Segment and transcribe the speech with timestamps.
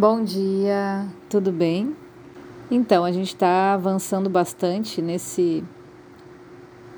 [0.00, 1.94] Bom dia, tudo bem?
[2.70, 5.62] Então, a gente está avançando bastante nesse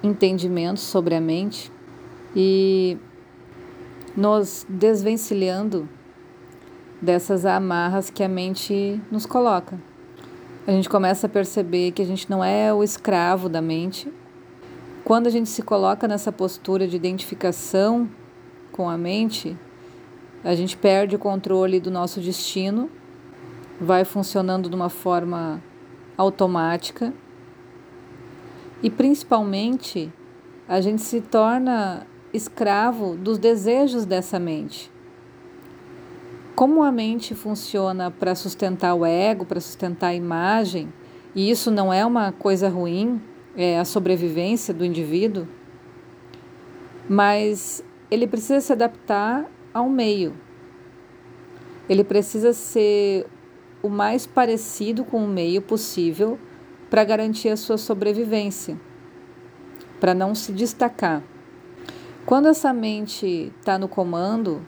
[0.05, 1.73] entendimento sobre a mente
[2.37, 2.97] e
[4.17, 5.89] nos desvencilhando
[7.01, 9.77] dessas amarras que a mente nos coloca.
[10.65, 14.13] A gente começa a perceber que a gente não é o escravo da mente.
[15.05, 18.09] Quando a gente se coloca nessa postura de identificação
[18.71, 19.59] com a mente,
[20.45, 22.91] a gente perde o controle do nosso destino,
[23.81, 25.63] vai funcionando de uma forma
[26.17, 27.13] automática
[28.83, 30.13] e principalmente
[30.69, 34.91] a gente se torna escravo dos desejos dessa mente.
[36.55, 40.93] Como a mente funciona para sustentar o ego, para sustentar a imagem,
[41.35, 43.21] e isso não é uma coisa ruim,
[43.57, 45.47] é a sobrevivência do indivíduo,
[47.09, 50.35] mas ele precisa se adaptar ao meio.
[51.89, 53.27] Ele precisa ser
[53.83, 56.39] o mais parecido com o meio possível
[56.89, 58.79] para garantir a sua sobrevivência,
[59.99, 61.23] para não se destacar.
[62.25, 64.65] Quando essa mente está no comando,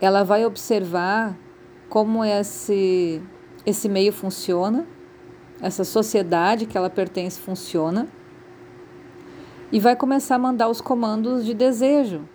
[0.00, 1.36] ela vai observar
[1.88, 3.22] como esse,
[3.64, 4.86] esse meio funciona,
[5.60, 8.08] essa sociedade que ela pertence funciona,
[9.70, 12.28] e vai começar a mandar os comandos de desejo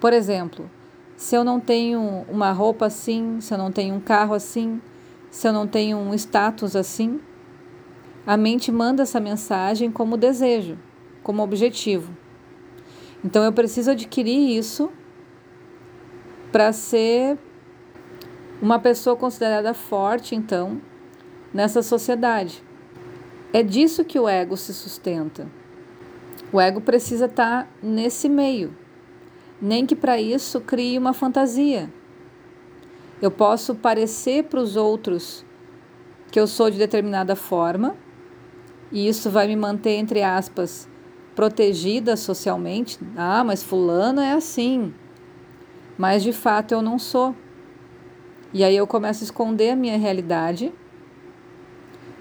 [0.00, 0.70] por exemplo,
[1.14, 4.80] se eu não tenho uma roupa assim, se eu não tenho um carro assim,
[5.30, 7.20] se eu não tenho um status assim,
[8.26, 10.78] a mente manda essa mensagem como desejo,
[11.22, 12.16] como objetivo.
[13.22, 14.90] Então eu preciso adquirir isso
[16.50, 17.38] para ser
[18.62, 20.80] uma pessoa considerada forte, então,
[21.52, 22.62] nessa sociedade.
[23.52, 25.46] É disso que o ego se sustenta.
[26.50, 28.79] O ego precisa estar tá nesse meio
[29.60, 31.92] nem que para isso crie uma fantasia.
[33.20, 35.44] Eu posso parecer para os outros
[36.30, 37.96] que eu sou de determinada forma,
[38.90, 40.88] e isso vai me manter, entre aspas,
[41.34, 42.98] protegida socialmente.
[43.16, 44.94] Ah, mas Fulano é assim.
[45.98, 47.34] Mas de fato eu não sou.
[48.52, 50.72] E aí eu começo a esconder a minha realidade,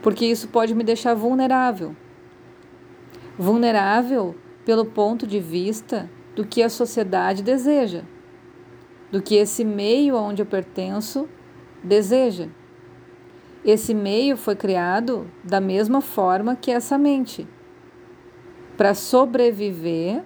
[0.02, 1.96] porque isso pode me deixar vulnerável.
[3.38, 8.04] Vulnerável pelo ponto de vista do que a sociedade deseja,
[9.12, 11.28] do que esse meio aonde eu pertenço
[11.84, 12.48] deseja.
[13.66, 17.46] Esse meio foi criado da mesma forma que essa mente,
[18.78, 20.24] para sobreviver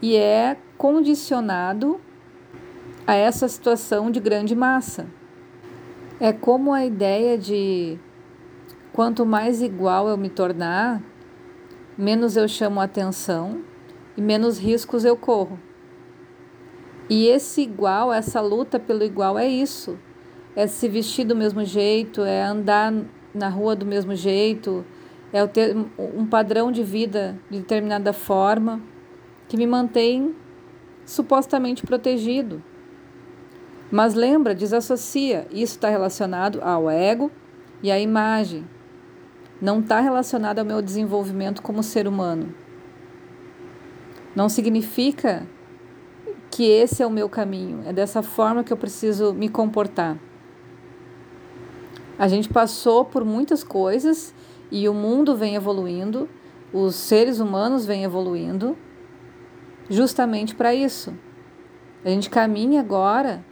[0.00, 2.00] e é condicionado
[3.06, 5.08] a essa situação de grande massa.
[6.18, 7.98] É como a ideia de
[8.94, 11.02] quanto mais igual eu me tornar,
[11.98, 13.67] menos eu chamo atenção
[14.18, 15.56] e menos riscos eu corro.
[17.08, 19.96] E esse igual, essa luta pelo igual é isso.
[20.56, 22.92] É se vestir do mesmo jeito, é andar
[23.32, 24.84] na rua do mesmo jeito,
[25.32, 28.82] é ter um padrão de vida de determinada forma
[29.46, 30.34] que me mantém
[31.06, 32.60] supostamente protegido.
[33.88, 35.46] Mas lembra, desassocia.
[35.52, 37.30] Isso está relacionado ao ego
[37.80, 38.66] e à imagem.
[39.62, 42.52] Não está relacionado ao meu desenvolvimento como ser humano.
[44.38, 45.44] Não significa
[46.48, 50.16] que esse é o meu caminho, é dessa forma que eu preciso me comportar.
[52.16, 54.32] A gente passou por muitas coisas
[54.70, 56.28] e o mundo vem evoluindo,
[56.72, 58.76] os seres humanos vêm evoluindo
[59.90, 61.12] justamente para isso.
[62.04, 63.44] A gente caminha agora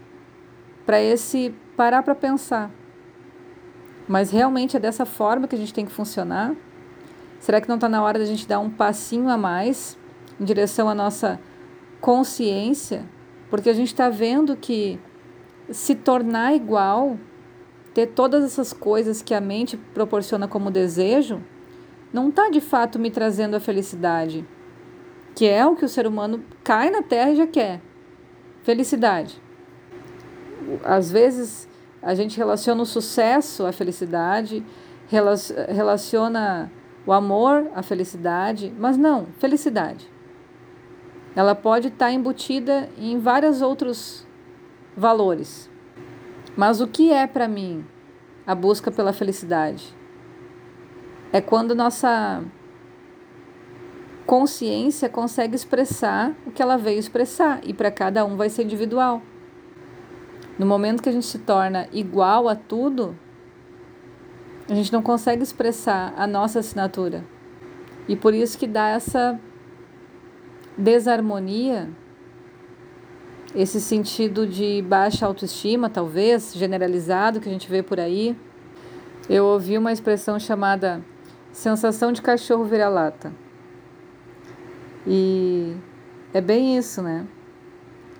[0.86, 2.70] para esse parar para pensar.
[4.06, 6.54] Mas realmente é dessa forma que a gente tem que funcionar?
[7.40, 9.98] Será que não está na hora da gente dar um passinho a mais
[10.40, 11.40] em direção à nossa
[12.00, 13.04] consciência,
[13.50, 14.98] porque a gente está vendo que
[15.70, 17.18] se tornar igual,
[17.94, 21.42] ter todas essas coisas que a mente proporciona como desejo,
[22.12, 24.46] não está de fato me trazendo a felicidade,
[25.34, 27.80] que é o que o ser humano cai na terra e já quer.
[28.62, 29.40] Felicidade.
[30.84, 31.68] Às vezes
[32.02, 34.64] a gente relaciona o sucesso à felicidade,
[35.68, 36.70] relaciona
[37.06, 40.08] o amor à felicidade, mas não, felicidade.
[41.36, 44.26] Ela pode estar embutida em vários outros
[44.96, 45.70] valores.
[46.56, 47.84] Mas o que é para mim
[48.46, 49.94] a busca pela felicidade?
[51.30, 52.42] É quando nossa
[54.24, 59.20] consciência consegue expressar o que ela veio expressar e para cada um vai ser individual.
[60.58, 63.14] No momento que a gente se torna igual a tudo,
[64.70, 67.22] a gente não consegue expressar a nossa assinatura.
[68.08, 69.38] E por isso que dá essa
[70.76, 71.88] desarmonia
[73.54, 78.36] esse sentido de baixa autoestima, talvez, generalizado, que a gente vê por aí.
[79.28, 81.02] Eu ouvi uma expressão chamada
[81.52, 83.32] sensação de cachorro vira-lata.
[85.06, 85.74] E
[86.34, 87.26] é bem isso, né?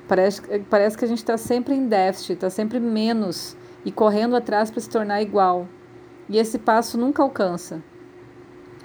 [0.09, 4.71] Parece, parece que a gente está sempre em déficit, está sempre menos e correndo atrás
[4.71, 5.69] para se tornar igual.
[6.29, 7.83] E esse passo nunca alcança,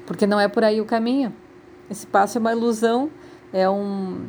[0.06, 1.34] porque não é por aí o caminho.
[1.90, 3.10] Esse passo é uma ilusão,
[3.54, 4.28] é um.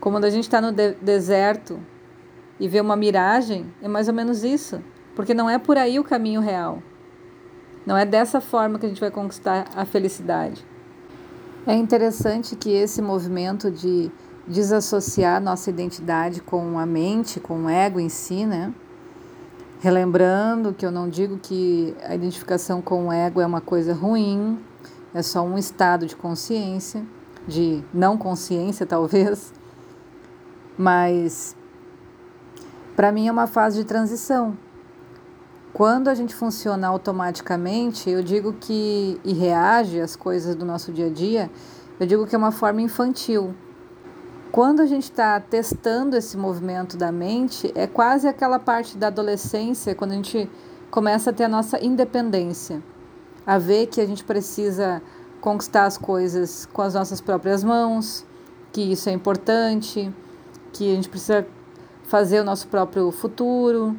[0.00, 1.80] Como quando a gente está no de deserto
[2.60, 4.82] e vê uma miragem, é mais ou menos isso,
[5.14, 6.82] porque não é por aí o caminho real.
[7.86, 10.64] Não é dessa forma que a gente vai conquistar a felicidade.
[11.66, 14.10] É interessante que esse movimento de
[14.46, 18.72] desassociar nossa identidade com a mente, com o ego em si, né?
[19.80, 24.58] Relembrando que eu não digo que a identificação com o ego é uma coisa ruim,
[25.14, 27.04] é só um estado de consciência,
[27.46, 29.52] de não consciência talvez,
[30.76, 31.56] mas
[32.96, 34.56] para mim é uma fase de transição.
[35.72, 41.06] Quando a gente funciona automaticamente, eu digo que e reage às coisas do nosso dia
[41.06, 41.50] a dia,
[41.98, 43.54] eu digo que é uma forma infantil.
[44.52, 49.96] Quando a gente está testando esse movimento da mente, é quase aquela parte da adolescência,
[49.96, 50.48] quando a gente
[50.92, 52.80] começa a ter a nossa independência,
[53.44, 55.02] a ver que a gente precisa
[55.44, 58.24] conquistar as coisas com as nossas próprias mãos,
[58.72, 60.10] que isso é importante,
[60.72, 61.46] que a gente precisa
[62.04, 63.94] fazer o nosso próprio futuro.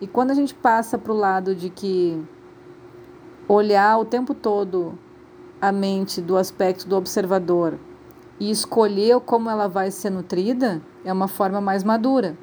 [0.00, 2.18] E quando a gente passa para o lado de que
[3.46, 4.98] olhar o tempo todo
[5.60, 7.78] a mente do aspecto do observador
[8.40, 12.34] e escolher como ela vai ser nutrida é uma forma mais madura.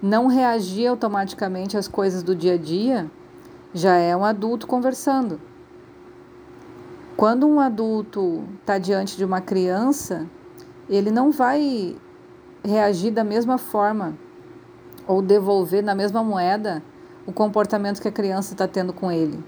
[0.00, 3.10] Não reagir automaticamente às coisas do dia a dia
[3.74, 5.49] já é um adulto conversando.
[7.20, 10.26] Quando um adulto está diante de uma criança,
[10.88, 11.94] ele não vai
[12.64, 14.16] reagir da mesma forma
[15.06, 16.82] ou devolver na mesma moeda
[17.26, 19.38] o comportamento que a criança está tendo com ele.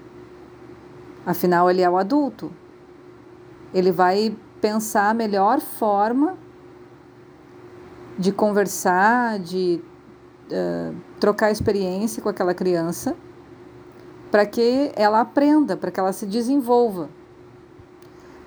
[1.25, 2.51] Afinal, ele é o adulto.
[3.73, 6.37] Ele vai pensar a melhor forma
[8.19, 9.81] de conversar, de
[10.51, 13.15] uh, trocar experiência com aquela criança,
[14.29, 17.09] para que ela aprenda, para que ela se desenvolva.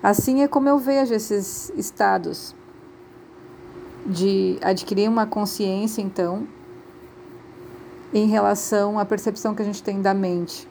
[0.07, 2.55] Assim é como eu vejo esses estados
[4.05, 6.47] de adquirir uma consciência, então,
[8.13, 10.65] em relação à percepção que a gente tem da mente.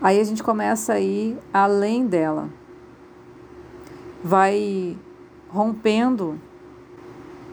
[0.00, 2.50] Aí a gente começa a ir além dela
[4.24, 4.98] vai
[5.48, 6.40] rompendo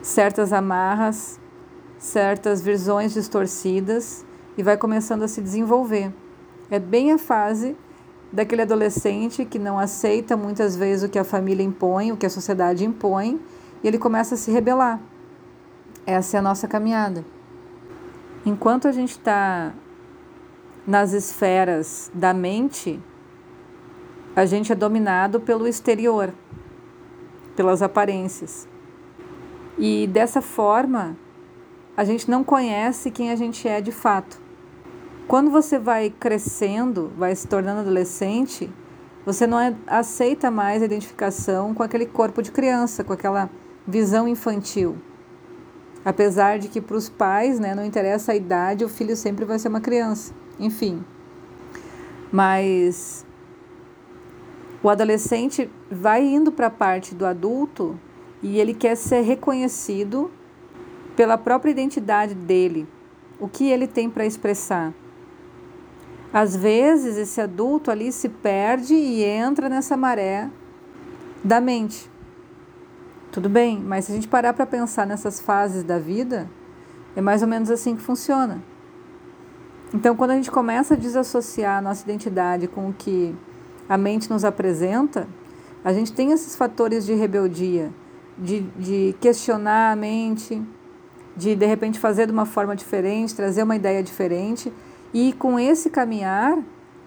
[0.01, 1.39] certas amarras,
[1.99, 4.25] certas visões distorcidas
[4.57, 6.11] e vai começando a se desenvolver.
[6.71, 7.77] É bem a fase
[8.31, 12.29] daquele adolescente que não aceita muitas vezes o que a família impõe, o que a
[12.29, 13.39] sociedade impõe,
[13.83, 14.99] e ele começa a se rebelar.
[16.05, 17.25] Essa é a nossa caminhada.
[18.45, 19.73] Enquanto a gente está
[20.85, 22.99] nas esferas da mente,
[24.35, 26.33] a gente é dominado pelo exterior,
[27.55, 28.67] pelas aparências.
[29.77, 31.15] E dessa forma,
[31.95, 34.39] a gente não conhece quem a gente é de fato.
[35.29, 38.67] Quando você vai crescendo, vai se tornando adolescente,
[39.23, 43.47] você não é, aceita mais a identificação com aquele corpo de criança, com aquela
[43.85, 44.97] visão infantil.
[46.03, 49.59] Apesar de que para os pais, né, não interessa a idade, o filho sempre vai
[49.59, 50.33] ser uma criança.
[50.59, 51.05] Enfim.
[52.31, 53.23] Mas
[54.81, 57.99] o adolescente vai indo para a parte do adulto
[58.41, 60.31] e ele quer ser reconhecido
[61.15, 62.87] pela própria identidade dele,
[63.39, 64.91] o que ele tem para expressar.
[66.33, 70.49] Às vezes, esse adulto ali se perde e entra nessa maré
[71.43, 72.09] da mente.
[73.31, 76.49] Tudo bem, mas se a gente parar para pensar nessas fases da vida,
[77.15, 78.61] é mais ou menos assim que funciona.
[79.93, 83.35] Então, quando a gente começa a desassociar a nossa identidade com o que
[83.87, 85.27] a mente nos apresenta,
[85.83, 87.91] a gente tem esses fatores de rebeldia,
[88.37, 90.61] de, de questionar a mente,
[91.35, 94.71] de de repente fazer de uma forma diferente, trazer uma ideia diferente.
[95.13, 96.57] E com esse caminhar,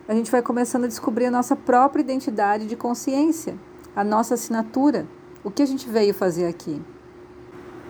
[0.08, 3.56] a gente vai começando a descobrir a nossa própria identidade de consciência,
[3.94, 5.06] a nossa assinatura,
[5.44, 6.82] o que a gente veio fazer aqui.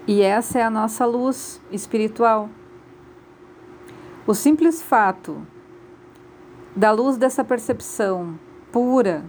[0.06, 2.50] E essa é a nossa luz espiritual.
[4.26, 5.46] O simples fato
[6.76, 8.38] da luz dessa percepção
[8.70, 9.24] pura,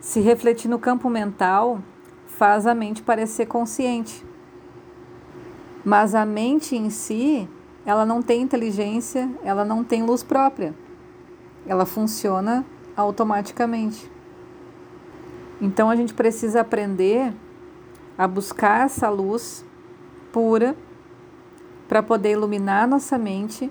[0.00, 1.82] se refletir no campo mental,
[2.26, 4.24] faz a mente parecer consciente.
[5.84, 7.48] Mas a mente em si,
[7.84, 10.74] ela não tem inteligência, ela não tem luz própria.
[11.66, 12.64] Ela funciona
[12.96, 14.10] automaticamente.
[15.60, 17.32] Então a gente precisa aprender
[18.16, 19.64] a buscar essa luz
[20.32, 20.76] pura
[21.88, 23.70] para poder iluminar nossa mente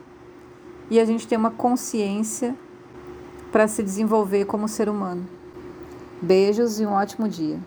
[0.89, 2.55] e a gente ter uma consciência
[3.51, 5.27] para se desenvolver como ser humano.
[6.21, 7.59] Beijos e um ótimo dia.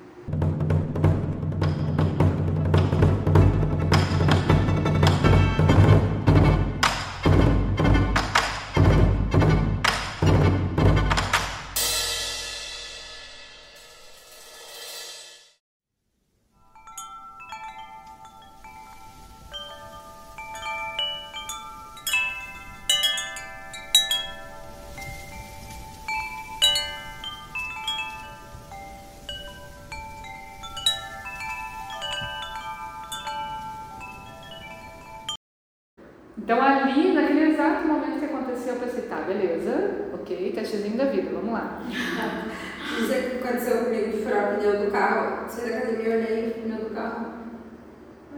[36.52, 41.30] Então, ali, naquele exato momento que aconteceu, eu pensei, tá, beleza, ok, testezinho da vida,
[41.32, 41.80] vamos lá.
[41.88, 45.49] Isso é aconteceu comigo de furar o pneu do carro.
[45.49, 47.26] Saí da academia, eu olhei o pneu do carro.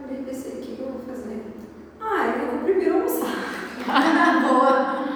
[0.01, 1.43] Olhei e pensei, o que eu vou fazer?
[1.99, 3.35] Ah, eu vou primeiro almoçar.
[3.85, 5.14] Na boa.